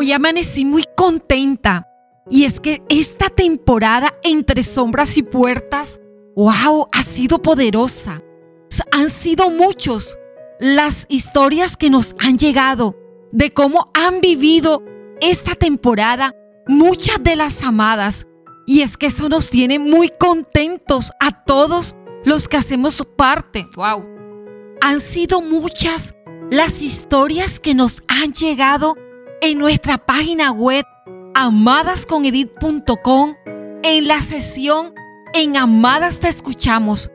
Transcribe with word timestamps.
Hoy 0.00 0.12
amanecí 0.12 0.64
muy 0.64 0.86
contenta. 0.96 1.86
Y 2.30 2.46
es 2.46 2.58
que 2.58 2.82
esta 2.88 3.28
temporada 3.28 4.14
entre 4.22 4.62
sombras 4.62 5.18
y 5.18 5.22
puertas, 5.22 6.00
wow, 6.34 6.88
ha 6.90 7.02
sido 7.02 7.42
poderosa. 7.42 8.22
Han 8.92 9.10
sido 9.10 9.50
muchos 9.50 10.18
las 10.58 11.04
historias 11.10 11.76
que 11.76 11.90
nos 11.90 12.14
han 12.18 12.38
llegado 12.38 12.96
de 13.30 13.52
cómo 13.52 13.90
han 13.92 14.22
vivido 14.22 14.82
esta 15.20 15.54
temporada 15.54 16.34
muchas 16.66 17.22
de 17.22 17.36
las 17.36 17.62
amadas. 17.62 18.26
Y 18.66 18.80
es 18.80 18.96
que 18.96 19.08
eso 19.08 19.28
nos 19.28 19.50
tiene 19.50 19.78
muy 19.78 20.10
contentos 20.18 21.12
a 21.20 21.44
todos 21.44 21.94
los 22.24 22.48
que 22.48 22.56
hacemos 22.56 23.06
parte. 23.18 23.68
Wow. 23.76 24.06
Han 24.80 25.00
sido 25.00 25.42
muchas 25.42 26.14
las 26.50 26.80
historias 26.80 27.60
que 27.60 27.74
nos 27.74 28.02
han 28.08 28.32
llegado 28.32 28.96
en 29.40 29.58
nuestra 29.58 29.98
página 29.98 30.52
web 30.52 30.84
amadasconedit.com 31.34 33.34
en 33.82 34.08
la 34.08 34.22
sesión 34.22 34.94
en 35.32 35.56
Amadas 35.56 36.20
te 36.20 36.28
escuchamos. 36.28 37.10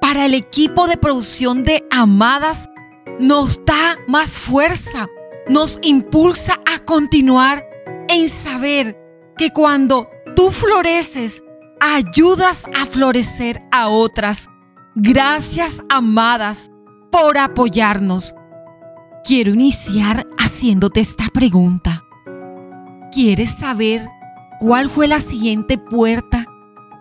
Para 0.00 0.26
el 0.26 0.34
equipo 0.34 0.86
de 0.86 0.96
producción 0.96 1.64
de 1.64 1.84
Amadas 1.90 2.68
nos 3.18 3.64
da 3.64 3.98
más 4.08 4.38
fuerza, 4.38 5.08
nos 5.48 5.78
impulsa 5.82 6.60
a 6.66 6.80
continuar 6.80 7.64
en 8.08 8.28
saber 8.28 8.98
que 9.36 9.50
cuando 9.50 10.08
tú 10.36 10.50
floreces, 10.50 11.42
ayudas 11.80 12.64
a 12.74 12.86
florecer 12.86 13.62
a 13.70 13.88
otras. 13.88 14.48
Gracias, 14.94 15.82
amadas, 15.88 16.70
por 17.10 17.38
apoyarnos. 17.38 18.34
Quiero 19.24 19.54
iniciar 19.54 20.26
haciéndote 20.50 20.98
esta 20.98 21.28
pregunta. 21.28 22.04
¿Quieres 23.12 23.50
saber 23.50 24.08
cuál 24.58 24.90
fue 24.90 25.06
la 25.06 25.20
siguiente 25.20 25.78
puerta 25.78 26.44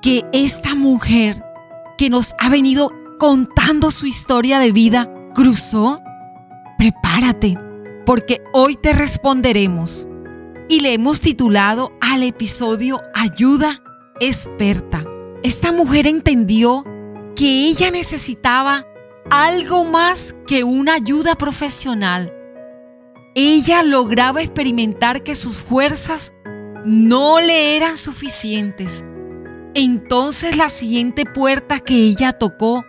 que 0.04 0.24
esta 0.32 0.76
mujer 0.76 1.44
que 1.98 2.12
nos 2.12 2.36
ha 2.40 2.50
venido 2.50 2.92
contando 3.18 3.90
su 3.90 4.06
historia 4.06 4.60
de 4.60 4.72
vida 4.72 5.12
cruzó? 5.34 6.00
Prepárate, 6.78 7.58
porque 8.06 8.42
hoy 8.54 8.78
te 8.78 8.94
responderemos. 8.94 10.08
Y 10.70 10.82
le 10.82 10.94
hemos 10.94 11.20
titulado 11.20 11.92
al 12.02 12.22
episodio 12.22 13.02
Ayuda 13.16 13.82
experta. 14.20 15.04
Esta 15.42 15.72
mujer 15.72 16.06
entendió 16.06 16.84
que 17.36 17.68
ella 17.68 17.90
necesitaba 17.90 18.86
algo 19.32 19.86
más 19.86 20.36
que 20.46 20.64
una 20.64 20.94
ayuda 20.94 21.36
profesional. 21.36 22.32
Ella 23.42 23.84
lograba 23.84 24.42
experimentar 24.42 25.24
que 25.24 25.34
sus 25.38 25.60
fuerzas 25.60 26.34
no 26.84 27.40
le 27.40 27.78
eran 27.78 27.96
suficientes. 27.96 29.02
Entonces 29.74 30.58
la 30.58 30.68
siguiente 30.68 31.24
puerta 31.24 31.80
que 31.80 31.94
ella 31.94 32.34
tocó 32.34 32.84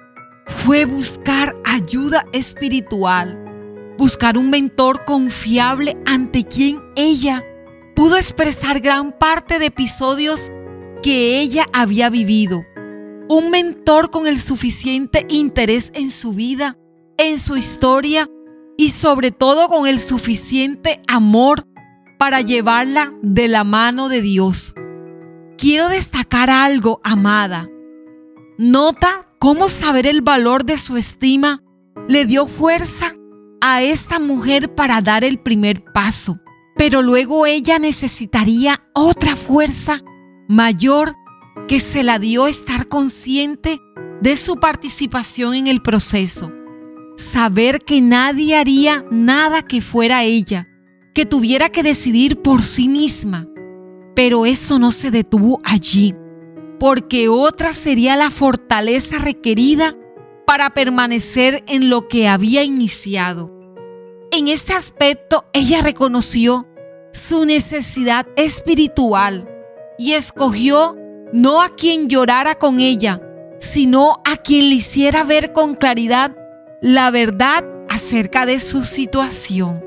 fue 0.65 0.87
buscar 0.87 1.55
ayuda 1.65 2.27
espiritual, 2.33 3.39
buscar 3.97 4.37
un 4.37 4.51
mentor 4.51 5.05
confiable 5.05 5.97
ante 6.05 6.43
quien 6.43 6.81
ella 6.97 7.45
pudo 7.95 8.17
expresar 8.17 8.81
gran 8.81 9.17
parte 9.17 9.61
de 9.61 9.67
episodios 9.67 10.51
que 11.01 11.39
ella 11.39 11.65
había 11.73 12.11
vivido 12.11 12.65
un 13.29 13.51
mentor 13.53 14.11
con 14.11 14.27
el 14.27 14.41
suficiente 14.41 15.27
interés 15.29 15.93
en 15.95 16.11
su 16.11 16.33
vida, 16.33 16.77
en 17.19 17.39
su 17.39 17.57
historia 17.57 18.29
y 18.77 18.91
sobre 18.91 19.31
todo 19.31 19.69
con 19.69 19.87
el 19.87 20.01
suficiente 20.01 21.01
amor 21.09 21.67
para 22.19 22.41
llevarla 22.41 23.13
de 23.23 23.49
la 23.49 23.65
mano 23.65 24.09
de 24.09 24.21
Dios. 24.21 24.75
Quiero 25.57 25.89
destacar 25.89 26.51
algo, 26.51 27.01
amada. 27.05 27.69
Nota 28.59 29.29
cómo 29.39 29.69
saber 29.69 30.07
el 30.07 30.23
valor 30.23 30.65
de 30.65 30.77
su 30.77 30.97
estima 30.97 31.63
le 32.09 32.27
dio 32.27 32.47
fuerza 32.47 33.15
a 33.61 33.83
esta 33.83 34.19
mujer 34.19 34.75
para 34.75 35.01
dar 35.01 35.25
el 35.25 35.39
primer 35.39 35.85
paso, 35.93 36.39
pero 36.77 37.03
luego 37.03 37.47
ella 37.47 37.79
necesitaría 37.79 38.83
otra 38.95 39.37
fuerza 39.37 40.03
mayor 40.49 41.15
que 41.69 41.81
se 41.81 42.03
la 42.03 42.19
dio 42.19 42.47
estar 42.47 42.89
consciente 42.89 43.81
de 44.21 44.37
su 44.37 44.57
participación 44.57 45.55
en 45.55 45.67
el 45.67 45.83
proceso. 45.83 46.53
Saber 47.21 47.81
que 47.81 48.01
nadie 48.01 48.57
haría 48.57 49.05
nada 49.11 49.61
que 49.61 49.83
fuera 49.83 50.25
ella, 50.25 50.67
que 51.15 51.27
tuviera 51.27 51.69
que 51.69 51.83
decidir 51.83 52.41
por 52.41 52.63
sí 52.63 52.89
misma. 52.89 53.47
Pero 54.17 54.47
eso 54.47 54.79
no 54.79 54.91
se 54.91 55.11
detuvo 55.11 55.61
allí, 55.63 56.15
porque 56.79 57.29
otra 57.29 57.75
sería 57.75 58.17
la 58.17 58.31
fortaleza 58.31 59.19
requerida 59.19 59.95
para 60.47 60.71
permanecer 60.71 61.63
en 61.69 61.91
lo 61.91 62.09
que 62.09 62.27
había 62.27 62.65
iniciado. 62.65 63.53
En 64.33 64.49
este 64.49 64.73
aspecto 64.73 65.45
ella 65.53 65.83
reconoció 65.83 66.67
su 67.13 67.45
necesidad 67.45 68.27
espiritual 68.35 69.47
y 69.99 70.15
escogió 70.15 70.97
no 71.35 71.61
a 71.61 71.77
quien 71.77 72.09
llorara 72.09 72.55
con 72.55 72.81
ella, 72.81 73.21
sino 73.59 74.23
a 74.25 74.39
quien 74.39 74.71
le 74.71 74.77
hiciera 74.77 75.23
ver 75.23 75.53
con 75.53 75.75
claridad 75.75 76.35
la 76.83 77.11
verdad 77.11 77.65
acerca 77.91 78.47
de 78.47 78.59
su 78.59 78.85
situación. 78.85 79.83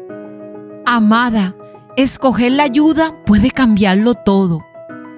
Amada, 0.86 1.56
escoger 1.98 2.52
la 2.52 2.64
ayuda 2.64 3.16
puede 3.26 3.50
cambiarlo 3.50 4.14
todo. 4.14 4.62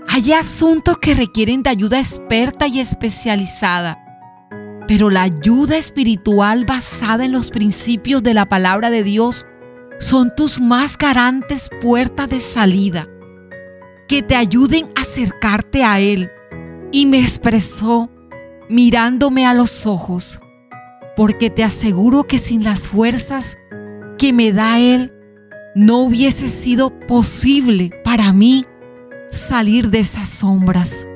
Hay 0.07 0.31
asuntos 0.31 0.97
que 0.99 1.15
requieren 1.15 1.63
de 1.63 1.71
ayuda 1.71 1.99
experta 1.99 2.67
y 2.67 2.79
especializada, 2.79 3.99
pero 4.87 5.09
la 5.09 5.23
ayuda 5.23 5.77
espiritual 5.77 6.63
basada 6.63 7.25
en 7.25 7.31
los 7.33 7.49
principios 7.49 8.23
de 8.23 8.33
la 8.33 8.45
palabra 8.45 8.89
de 8.89 9.03
Dios 9.03 9.45
son 9.99 10.33
tus 10.33 10.61
más 10.61 10.97
garantes 10.97 11.69
puertas 11.81 12.29
de 12.29 12.39
salida 12.39 13.07
que 14.07 14.21
te 14.21 14.35
ayuden 14.35 14.87
a 14.95 15.01
acercarte 15.01 15.83
a 15.83 15.99
Él. 15.99 16.29
Y 16.91 17.07
me 17.07 17.19
expresó 17.19 18.09
mirándome 18.69 19.45
a 19.45 19.53
los 19.53 19.85
ojos, 19.85 20.39
porque 21.15 21.49
te 21.49 21.63
aseguro 21.63 22.25
que 22.25 22.37
sin 22.37 22.63
las 22.63 22.87
fuerzas 22.87 23.57
que 24.17 24.33
me 24.33 24.51
da 24.51 24.79
Él, 24.79 25.13
no 25.75 25.99
hubiese 25.99 26.47
sido 26.47 26.99
posible 26.99 27.91
para 28.03 28.31
mí 28.33 28.65
salir 29.29 29.89
de 29.89 29.99
esas 29.99 30.29
sombras. 30.29 31.07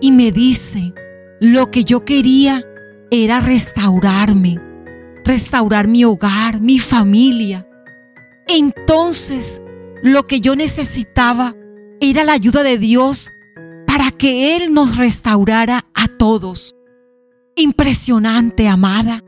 Y 0.00 0.12
me 0.12 0.32
dice, 0.32 0.94
lo 1.40 1.70
que 1.70 1.84
yo 1.84 2.04
quería 2.04 2.64
era 3.10 3.40
restaurarme, 3.40 4.58
restaurar 5.24 5.86
mi 5.88 6.04
hogar, 6.04 6.60
mi 6.60 6.78
familia. 6.78 7.68
Entonces, 8.48 9.62
lo 10.02 10.26
que 10.26 10.40
yo 10.40 10.56
necesitaba 10.56 11.54
era 12.00 12.24
la 12.24 12.32
ayuda 12.32 12.62
de 12.62 12.78
Dios 12.78 13.30
para 13.86 14.10
que 14.10 14.56
Él 14.56 14.72
nos 14.72 14.96
restaurara 14.96 15.86
a 15.92 16.08
todos. 16.08 16.74
Impresionante, 17.54 18.66
amada. 18.66 19.22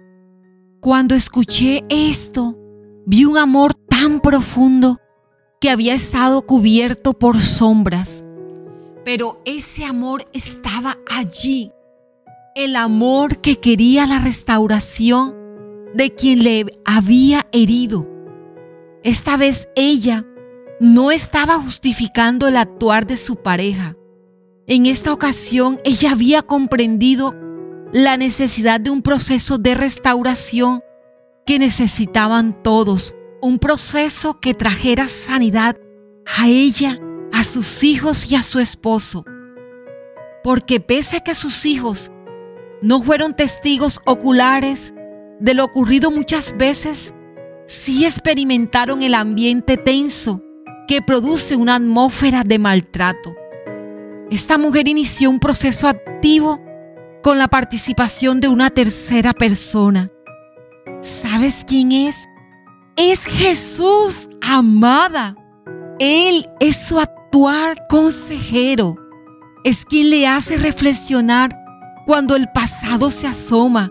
Cuando 0.83 1.15
escuché 1.15 1.85
esto, 1.91 2.59
vi 3.07 3.25
un 3.25 3.39
amor 3.39 3.73
tan 3.73 4.19
profundo 4.19 4.99
que 5.61 5.71
había 5.71 5.95
estado 5.95 6.45
cubierto 6.45 7.13
por 7.13 7.41
sombras. 7.41 8.25
Pero 9.05 9.41
ese 9.45 9.85
amor 9.85 10.27
estaba 10.33 10.99
allí. 11.09 11.71
El 12.57 12.75
amor 12.75 13.37
que 13.39 13.61
quería 13.61 14.09
la 14.09 14.19
restauración 14.19 15.37
de 15.95 16.17
quien 16.17 16.43
le 16.43 16.67
había 16.85 17.47
herido. 17.53 18.09
Esta 19.05 19.37
vez 19.37 19.69
ella 19.77 20.27
no 20.81 21.13
estaba 21.13 21.61
justificando 21.61 22.49
el 22.49 22.57
actuar 22.57 23.07
de 23.07 23.17
su 23.17 23.37
pareja. 23.37 23.95
En 24.67 24.87
esta 24.87 25.13
ocasión 25.13 25.81
ella 25.85 26.11
había 26.11 26.43
comprendido 26.43 27.37
la 27.93 28.17
necesidad 28.17 28.81
de 28.81 28.91
un 28.91 29.03
proceso 29.03 29.59
de 29.59 29.75
restauración 29.75 30.83
que 31.45 31.59
necesitaban 31.59 32.63
todos, 32.63 33.15
un 33.43 33.59
proceso 33.59 34.41
que 34.41 34.55
trajera 34.55 35.09
sanidad 35.09 35.77
a 36.25 36.49
ella, 36.49 36.99
a 37.33 37.45
sus 37.45 37.85
hijos 37.85 38.31
y 38.31 38.37
a 38.37 38.43
su 38.43 38.61
esposo. 38.61 39.25
Porque 40.43 40.81
pese 40.81 41.19
a 41.19 41.21
que 41.21 41.35
sus 41.35 41.67
hijos 41.67 42.11
no 42.81 43.03
fueron 43.03 43.37
testigos 43.37 44.01
oculares 44.07 44.95
de 45.39 45.53
lo 45.53 45.65
ocurrido 45.65 46.11
muchas 46.11 46.57
veces, 46.57 47.13
sí 47.67 48.07
experimentaron 48.07 49.03
el 49.03 49.15
ambiente 49.15 49.77
tenso 49.77 50.43
que 50.89 51.03
produce 51.03 51.57
una 51.57 51.75
atmósfera 51.75 52.43
de 52.43 52.59
maltrato. 52.59 53.35
Esta 54.31 54.57
mujer 54.57 54.89
inició 54.89 55.29
un 55.29 55.41
proceso 55.41 55.89
activo 55.89 56.59
con 57.23 57.39
la 57.39 57.49
participación 57.49 58.41
de 58.41 58.49
una 58.49 58.71
tercera 58.71 59.33
persona. 59.33 60.11
¿Sabes 61.01 61.65
quién 61.67 61.93
es? 61.93 62.17
Es 62.97 63.25
Jesús, 63.25 64.29
amada. 64.41 65.37
Él 65.99 66.51
es 66.61 66.77
su 66.77 66.99
actual 66.99 67.77
consejero. 67.89 68.97
Es 69.65 69.85
quien 69.85 70.11
le 70.11 70.27
hace 70.27 70.57
reflexionar 70.57 71.57
cuando 72.07 72.35
el 72.37 72.49
pasado 72.51 73.11
se 73.11 73.29
asoma. 73.29 73.91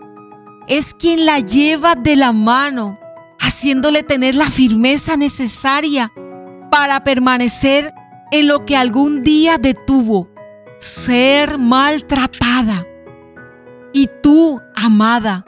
Es 0.68 0.94
quien 0.94 1.26
la 1.26 1.40
lleva 1.40 1.94
de 1.94 2.16
la 2.16 2.32
mano, 2.32 2.98
haciéndole 3.40 4.02
tener 4.02 4.34
la 4.34 4.50
firmeza 4.50 5.16
necesaria 5.16 6.12
para 6.70 7.02
permanecer 7.02 7.92
en 8.30 8.46
lo 8.48 8.64
que 8.64 8.76
algún 8.76 9.22
día 9.22 9.58
detuvo, 9.58 10.28
ser 10.78 11.58
maltratada. 11.58 12.86
Y 13.92 14.08
tú, 14.22 14.60
amada, 14.74 15.44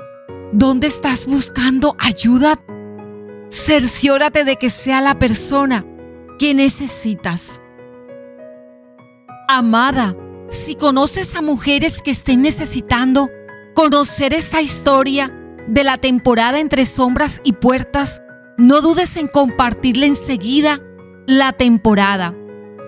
¿dónde 0.53 0.87
estás 0.87 1.27
buscando 1.27 1.97
ayuda? 1.99 2.59
Cerciórate 3.51 4.45
de 4.45 4.57
que 4.57 4.71
sea 4.71 5.01
la 5.01 5.19
persona 5.19 5.85
que 6.39 6.53
necesitas. 6.55 7.63
Amada, 9.49 10.17
si 10.49 10.75
conoces 10.75 11.35
a 11.37 11.43
mujeres 11.43 12.03
que 12.03 12.11
estén 12.11 12.43
necesitando 12.43 13.31
conocer 13.75 14.35
esta 14.35 14.61
historia 14.61 15.33
de 15.67 15.85
la 15.85 15.99
temporada 15.99 16.61
entre 16.61 16.85
sombras 16.85 17.41
y 17.45 17.53
puertas, 17.55 18.21
no 18.59 18.81
dudes 18.81 19.17
en 19.17 19.27
compartirla 19.27 20.07
enseguida 20.07 20.81
la 21.27 21.53
temporada. 21.53 22.35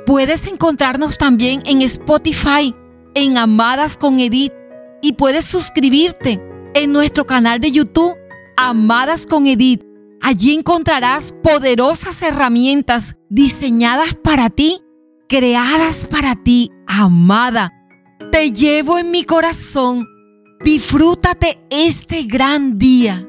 Puedes 0.05 0.47
encontrarnos 0.47 1.19
también 1.19 1.62
en 1.64 1.82
Spotify, 1.82 2.75
en 3.14 3.38
Amadas 3.38 3.97
con 3.97 4.20
Edith, 4.20 4.53
y 5.02 5.12
puedes 5.14 5.44
suscribirte 5.44 6.40
en 6.75 6.93
nuestro 6.93 7.26
canal 7.26 7.60
de 7.60 7.70
YouTube, 7.70 8.16
Amadas 8.56 9.26
con 9.26 9.46
Edith. 9.46 9.82
Allí 10.22 10.54
encontrarás 10.54 11.34
poderosas 11.43 12.22
herramientas 12.22 13.16
diseñadas 13.28 14.14
para 14.16 14.50
ti, 14.50 14.81
creadas 15.28 16.06
para 16.06 16.34
ti, 16.43 16.70
amada. 16.87 17.72
Te 18.32 18.52
llevo 18.52 18.98
en 18.98 19.10
mi 19.10 19.25
corazón. 19.25 20.06
Disfrútate 20.64 21.58
este 21.70 22.25
gran 22.25 22.78
día. 22.78 23.28